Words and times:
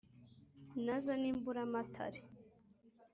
nazo 0.85 1.11
ni 1.21 1.29
mburamatare. 1.37 2.19